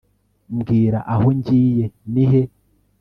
mbwira 0.55 0.99
aho 1.13 1.27
ngiye 1.37 1.85
(nihe? 2.13 2.41